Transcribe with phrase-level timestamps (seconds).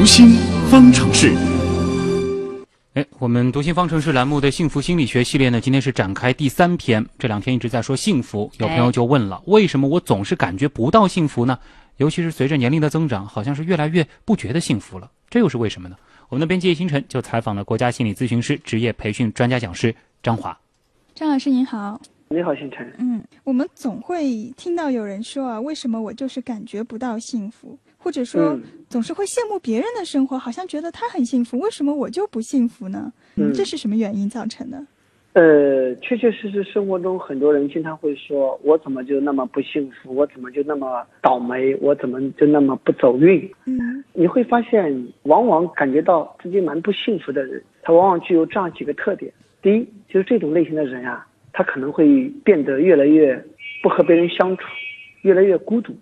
[0.00, 0.30] 读心
[0.70, 1.30] 方程式。
[2.94, 7.06] 哎，我们读心方程式栏目的幸福心理学系列呢，今天是展开第三篇。
[7.18, 11.58] 这两天一直在说幸福，有朋友就问了，为什么我总是感觉不到幸福呢？
[11.98, 15.96] 尤其是随着年龄的增长，好像是越来越不觉得幸福了，这又是为什么呢？
[16.30, 20.58] 我们的编辑叶星辰就采访了国家心理咨询师职业培训专家讲师张华。
[21.14, 22.90] 张老师您好，你好，星辰。
[22.96, 27.78] 嗯，我们总会听到有人说啊，为什么我就是感觉不到幸福？
[28.02, 28.58] 或者说，
[28.88, 33.12] 总是会羡慕别人的生活，好像觉得他很幸福，为什么我就不幸福呢？
[33.36, 34.82] 嗯，这是什么原因造成的？
[35.34, 40.14] 呃，确确实实，生活中很多人经常会说：“我怎么就那么不幸福？
[40.16, 41.76] 我怎么就那么倒霉？
[41.80, 49.30] 我怎么就那么不走运？”嗯，你会发现，往往感觉到自己蛮不幸福的人，他往往具有这样几个特点：
[49.62, 53.40] 第一，就是这种类型的人啊，他可能会变得越来越
[53.84, 54.64] 不和别人相处，
[55.22, 55.94] 越来越孤独。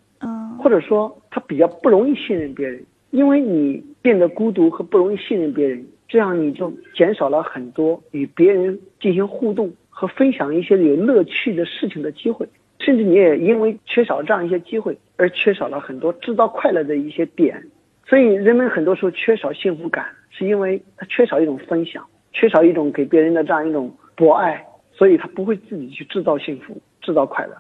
[0.59, 12.47] 或者说他比较不容易信任别人，因为你变得孤独和不容易信任别人，这样你就减少了很多与别人进行互动和分享一些有乐趣的事情的机会，
[12.81, 17.63] 甚至你也因为缺少这样一些机会而缺少了很多制造快乐的一些点。
[18.07, 27.53] 所以人们很多时候缺少幸福感，是因为他缺少一种分享，缺少一种给别人的这样一种博爱，所以他不会自己去制造幸福、制造快乐。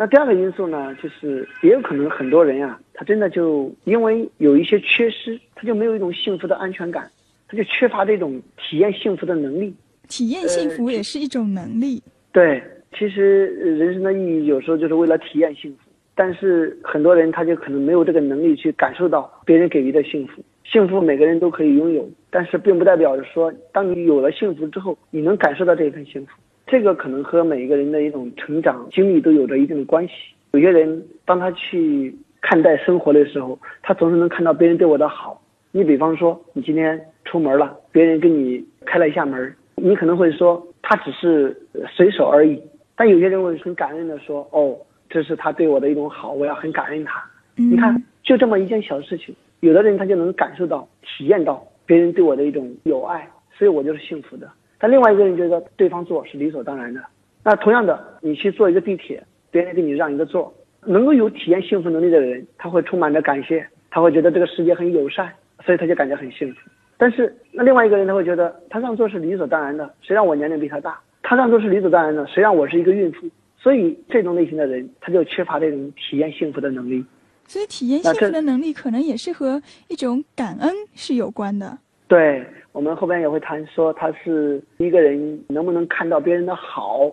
[0.00, 7.06] 那第二个因素呢，就是也有可能很多人呀，他真的就因为有一些缺失，他就没有一种幸福的安全感，
[7.46, 9.74] 他就缺乏这种体验幸福的能力。
[10.08, 12.02] 体验幸福也是一种能力。
[12.32, 12.62] 对，
[12.96, 20.42] 其实人生的意义有时候就是为了体验幸福，但是很多人他就可能没有这个能力去感受到别人给予的幸福。
[20.64, 26.32] 幸福每个人都可以拥有，但是并不代表着说，当你有了幸福之后，你能感受到这一份幸福。
[26.70, 30.12] 这个可能和每一个人的一种成长经历都有着一定的关系。
[30.52, 35.42] 有些人当他去看待生活的时候，他总是能看到别人对我的好。
[35.72, 42.62] 你比方说，你今天出门了，别人跟你开了一下门，你可能会说他只是随手而已。
[42.94, 44.76] 但有些人会很感恩的说：“哦，
[45.08, 47.20] 这是他对我的一种好，我要很感恩他。”
[47.58, 53.28] 你看，就这么一件小事情，有的人他就能感受到、体验到别人对我的一种友爱，
[53.58, 54.48] 所以我就是幸福的。
[54.80, 57.00] 但另外一个人觉得对方做是理所当然的，
[57.44, 60.52] 那同样的，你去坐一个地铁，别人给你让一个座，
[60.86, 65.30] 能够有体验幸福能力的人，他会充满着感谢，他会觉得这个世界很友善，
[65.66, 66.60] 所以他就感觉很幸福。
[66.96, 70.98] 但是那另外一个人他会觉得他让座是理所当然的，谁让我年龄比他大？
[71.22, 73.28] 他让座是理所当然的，谁让我是一个孕妇？
[73.58, 77.04] 所以这种类型的人他就缺乏这种体验幸福的能力。
[77.46, 81.78] 所以体验幸福的能力可能也是和一种感恩是有关的。
[82.08, 82.46] 对。
[82.72, 87.10] 我们后边也会谈说，他是一个人能不能看到别人的好，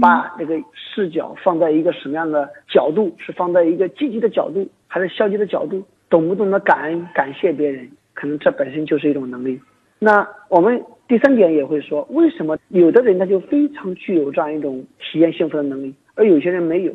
[0.00, 5.82] 把那个视角放在一个什么样的角度，是放在一个积极的角度，还是消极的角度？
[6.10, 7.88] 懂不懂得感恩、感谢别人？
[8.14, 9.60] 可能这本身就是一种能力。
[10.00, 16.92] 那我们第三点也会说，为什么有的人他就非常具有这样一种体验幸福的能力，而有些人没有？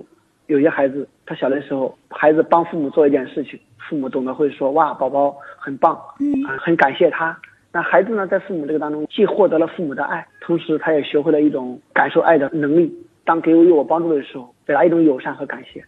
[0.47, 7.38] 有些孩子他小的时候，孩子帮父母做一件事情，父母懂得会说哇，宝宝很棒，嗯，很感谢他。
[7.73, 12.95] 那孩子呢，在父母这个当中，既获得了父母的爱，同时他也学会了一种感受爱的能力。
[13.25, 15.83] 当给予我帮助的时候，表达一种友善和感谢。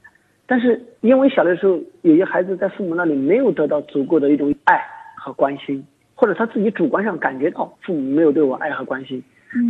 [0.48, 4.82] 但是因为小的时候，有些孩子在父母那里没有得到足够的一种爱
[5.16, 5.86] 和关心，
[6.16, 9.24] 或者他自己主观上感觉到父母没有对我爱和关心，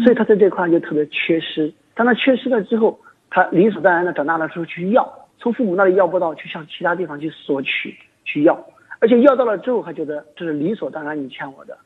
[0.03, 1.69] 所以他在这块就特别缺失。
[1.95, 2.97] 当他缺失了之后，
[3.29, 5.05] 他理所当然的长大了之后去要，
[5.37, 7.93] 从父母那里要不到，去向其他地方去索取
[8.23, 8.57] 去要，
[8.99, 11.77] 而且要到了之后，还觉得这是理所当然，你欠我的。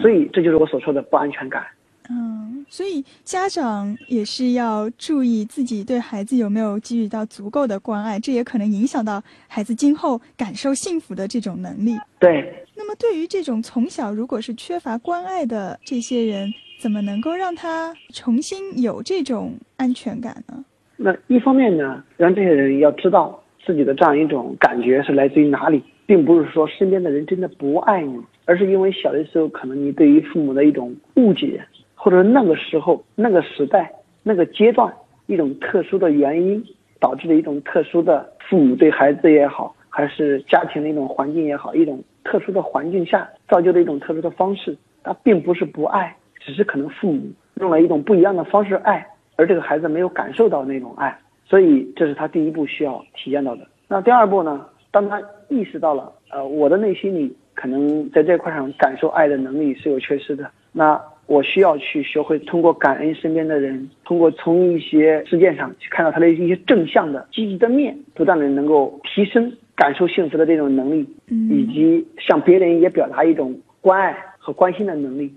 [0.00, 1.64] 所以这就是我所说的不安全感。
[2.08, 11.98] 嗯，所以家长也是要注意自己对孩子有没有给予到足够的关爱，这也可能影响到孩子今后感受幸福的这种能力。
[12.20, 12.64] 对。
[12.76, 20.64] 那么对于这种从小如果是缺乏关爱的这些人，怎么能够让他重新有这种安全感呢？
[20.96, 28.22] 那一方面呢，让这些人要知道自己的这样一种感觉是来自于哪里，并不是说身边的人真的不爱你。
[28.48, 31.60] 而是因为小的时候，可能你对于父母的一种误解，
[31.96, 33.92] 或者那个时候、那个时代、
[34.22, 34.94] 那个阶段
[35.26, 36.64] 一种特殊的原因，
[37.00, 44.76] 导致的一种特殊的父母对孩子也好，还是家庭的一种环境也好，一种特殊的环境下造就的一种特殊的方式。
[45.02, 47.22] 他并不是不爱，只是可能父母
[47.60, 49.04] 用了一种不一样的方式爱，
[49.34, 53.66] 而这个孩子没有感受到那种爱，所以这是他第一步需要体验到的。
[53.88, 54.64] 那第二步呢？
[54.96, 55.20] 当他
[55.50, 57.36] 意识到了，呃，我的内心里。
[57.58, 75.32] 可能在这块上感受爱的能力是有缺失的，那我需要去学会通过感恩身边的人，通过从一些事件上去看到他的一些正向的、积极的面，不断的能够提升感受幸福的这种能力，以及向别人也表达一种关爱和关心的能力。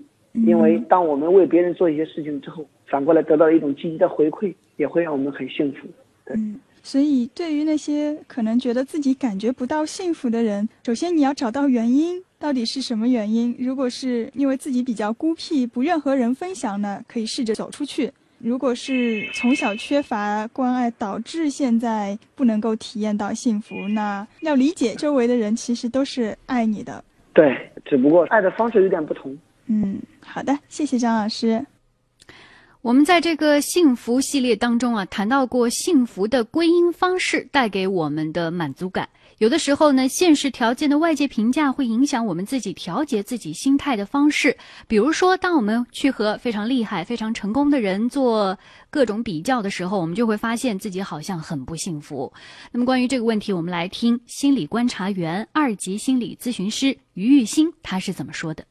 [0.46, 5.88] 因为当我们为别人做一些事情之后，反过来得到一种积极的回馈，也会让我们很幸福。
[6.26, 6.36] 对。
[6.82, 13.54] 所以，对于那些可能觉得自己感觉不到幸福的人，首先你要找到原因，到底是什么原因？
[13.58, 27.04] 如果是因为自己比较孤僻，不愿和人分享呢，可以试着走出去；如果是从小缺乏关爱导致现在不能够体验到幸福，那要理解周围的人其实都是爱你的。
[27.32, 29.36] 对，只不过爱的方式有点不同。
[29.66, 31.64] 嗯，好的，谢谢张老师。
[32.82, 39.06] 我们在这个幸福系列当中啊，谈到过幸福的归因方式带给我们的满足感。
[39.36, 44.56] 有的时候呢，现实条件的外界评价会影响我们自己调节自己心态的方式。
[44.88, 52.32] 比如说，当我们去和非常厉害、非常成功的人做各种比较的时候，我们就会发现自己好像很不幸福。
[52.72, 58.64] 那么，关于这个问题，我们来听心理观察员、二级心理咨询师于玉欣他是怎么说的。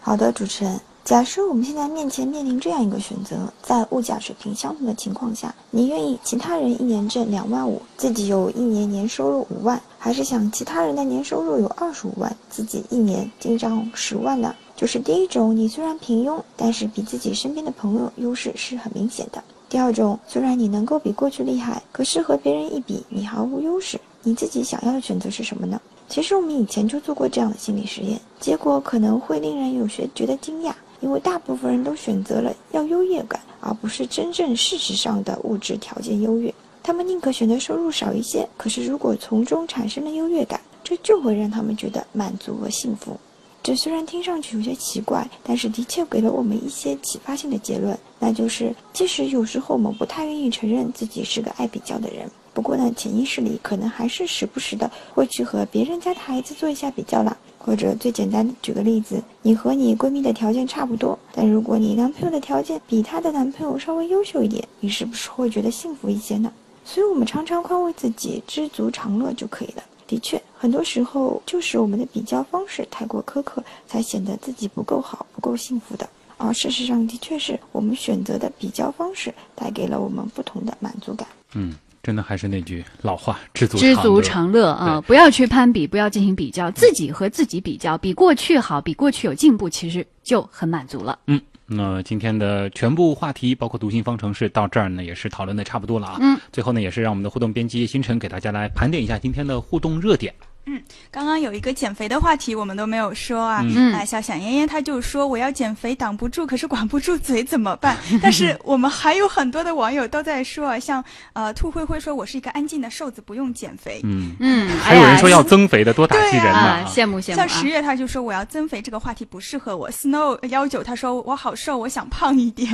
[0.00, 0.80] 好的，主持人。
[1.04, 14.54] 假设我们现在面前面临这样一个选择，在物价水平相同的情况下，你愿意其他人一年挣两万五，自己有一年年收入五万，还是想其他人的年收入有二十五万，自己一年进账十万呢？
[14.74, 19.44] 就是第一种，你虽然平庸，但是比自己身边的朋友优势是很明显的。
[19.68, 24.00] 第二种，虽然你能够比过去厉害，可是和别人一比，你毫无优势。
[24.22, 25.78] 你自己想要的选择是什么呢？
[26.08, 30.72] 其实我们以前就做过这样的心理实验，结果可能会令人有些觉得惊讶。
[31.04, 36.52] 因为大部分人都选择了要优越感，而不是真正事实上的物质条件优越。
[36.82, 43.20] 他们宁可选择收入少一些，可是如果从中产生了优越感，这就会让他们觉得满足和幸福。
[43.62, 57.36] 这虽然听上去有些奇怪，但是的确给了我们一些启发性的结论，那就是即使有时候我们不太愿意承认自己是个爱比较的人，不过呢，潜意识里可能还是时不时的会去和别人家的孩子做一下比较了。
[57.64, 66.52] 或者最简单的举个例子，你和你闺蜜的条件差不多，但如果你男朋友的条件比她的男朋友稍微优秀一点，你是不是会觉得幸福一些呢？
[66.84, 69.82] 所以，我们常常宽慰自己，知足常乐就可以了。
[70.06, 76.06] 的确，很多时候就是我们的比较方式太过苛刻，才显得自己不够好、不够幸福的。
[76.36, 81.26] 而事实上，的确是我们选择的比较方式带给了我们不同的满足感。
[81.54, 81.74] 嗯。
[82.04, 85.00] 真的还是那句老话，知足知足常乐啊！
[85.06, 91.18] 不要去攀比，不要进行比较，自己和自己比较，比过去好，比过去有进步，其实就很满足了。
[91.26, 96.18] 嗯，那今天的全部话题，包括读心方程式，到这儿呢也是讨论的差不多了啊。
[96.20, 100.34] 嗯，最后呢，也是让我们的互动编辑星辰给大家来盘点一下今天的互动热点。
[100.66, 103.60] 嗯，刚刚有一个减肥的话题，我们都没有说啊。
[103.62, 107.96] 嗯，啊，小小妍妍她就说我要减肥，挡不住，可是管不住嘴怎么办？
[108.22, 114.00] 但是我们还有很多的网友都在说啊，像呃兔灰灰说我是一个安静的瘦子，不用减肥。
[114.04, 116.84] 嗯嗯，还有人说要增肥的，多打击人啊！
[116.88, 117.36] 羡慕羡慕。
[117.36, 119.90] 像十月他就说我要增肥，这个话题不适合我。
[119.90, 122.72] Snow 幺九他说我好瘦，我想胖一点。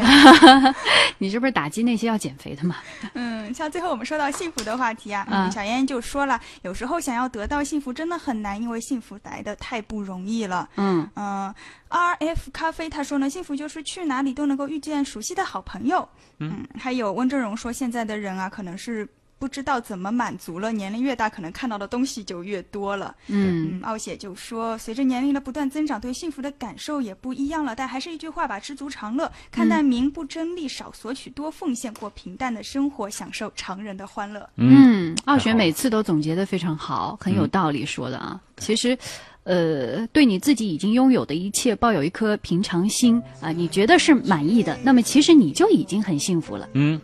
[1.19, 2.77] 你是不是打击那些要减肥的嘛？
[3.15, 8.61] 嗯，像最后我们说到幸福的话题啊，嗯小妍妍就说了，有时候想要得到幸福真的很难。
[8.61, 10.69] 因为幸福来的太不容易了。
[10.77, 11.55] 嗯嗯
[11.89, 16.09] ，R F 咖啡他说呢，幸福就是去哪里都能够遇见熟悉的好朋友。
[16.39, 19.09] 嗯，还有温正荣说，现在的人啊，可能是。
[19.41, 23.17] 不知道怎么满足了，年龄越大，可能看到的东西就越多了。
[23.29, 27.75] 嗯，傲雪就说，随着年龄的不断增长，对幸福的感受也不一样了。
[27.75, 34.47] 但还是一句话吧，知足常乐，看淡名不争利，少索取，多奉献，过平淡的生活，享受常人的欢乐。
[34.57, 38.39] 嗯，傲雪每次都总结的非常好，很有道理说的啊。
[38.59, 38.99] 其实，
[39.45, 46.69] 呃，对你自己已经拥有的一切抱有一颗平常心啊，你觉得是满意的，那么其实你就已经很幸福了。
[46.75, 47.01] 嗯。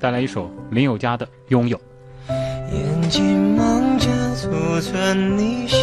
[0.00, 1.76] 带来一首林宥嘉的《拥有》。
[2.72, 5.76] 眼睛忙着储存你笑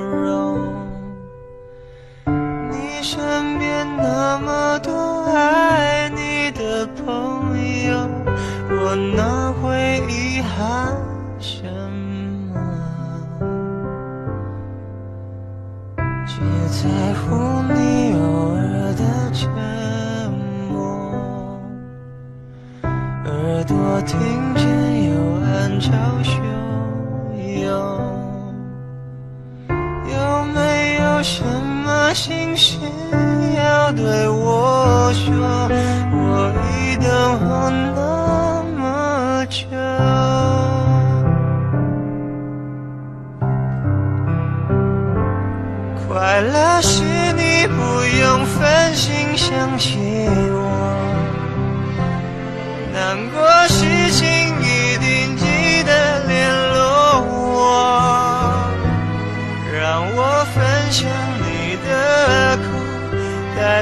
[0.00, 0.58] 容，
[2.24, 7.04] 你身边那么多爱你的朋
[7.86, 8.08] 友，
[8.70, 10.96] 我哪会遗憾
[11.38, 11.64] 什
[12.50, 12.56] 么？
[16.26, 16.40] 只
[16.70, 17.51] 在乎
[24.04, 24.41] 停。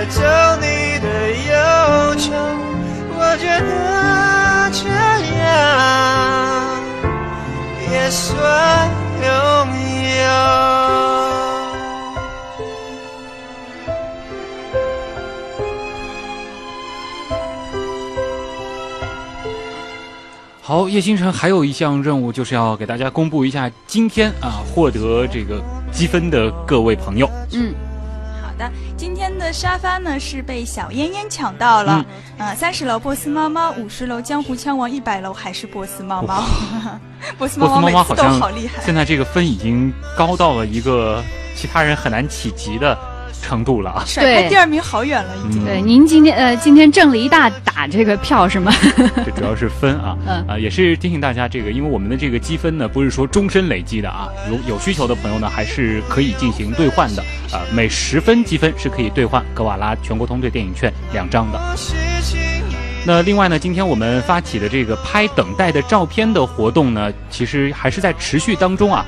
[0.00, 0.22] 带走
[0.62, 2.32] 你的忧愁。
[3.12, 4.88] 我觉得这
[5.36, 5.44] 样
[7.92, 8.88] 也算
[9.20, 9.28] 拥
[10.16, 10.24] 有。
[20.62, 27.28] 好，叶星辰还有一项任务，就是要给大家公布一下今天啊获得这个积分的各位朋友。
[27.52, 27.74] 嗯，
[28.60, 32.04] 的，今天的沙发呢是被小烟烟抢到了。
[32.38, 36.44] 嗯，三十楼波斯猫猫，五十楼江湖枪王，一百楼还是波斯猫猫。
[37.38, 38.82] 波斯猫猫每次都好厉害。
[38.84, 41.22] 现在这个分已经高到了一个
[41.56, 42.96] 其他人很难企及的。
[43.40, 45.64] 程度了啊，甩开第二名好远了，已经。
[45.64, 48.72] 对，您今天呃，今天挣了一大打这个票是吗？
[49.24, 50.16] 这主要是分啊，
[50.46, 61.60] 啊， 也是提醒大家，这个因为我们的这个积分呢，不是说终身累积的啊，有有需求的朋友呢，还是可以进行兑换的啊，每十分积分是可以兑换格瓦拉全国通兑电影券两张的。
[63.06, 69.06] 那另外呢，今天我们发起的这个拍等待的照片的活动呢，其实还是在持续当中啊。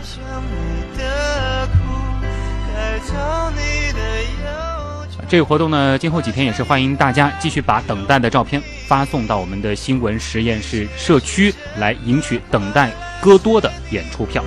[5.32, 14.44] 这个活动呢，今后几天也是欢迎大家继续把等待的照片发送到我们的新闻实验室社区来，赢取等待歌多的演出票。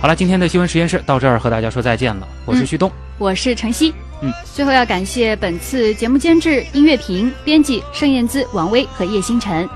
[0.00, 2.28] 好了，今天的新闻实验室到这儿和大家说再见了。
[2.44, 3.92] 我是旭东，我是晨曦。
[4.20, 9.68] 嗯，最后要感谢本次节目监制、音乐评、编辑盛燕姿、王威和叶星辰。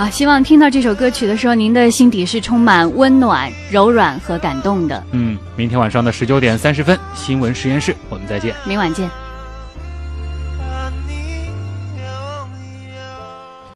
[0.00, 5.04] 好，希望听到这首歌曲的时候，您的心底是充满温暖、柔软和感动的。
[5.12, 8.54] 嗯，明天晚上的十九点三十分，新闻实验室，我们再见。
[8.64, 9.10] 明晚见。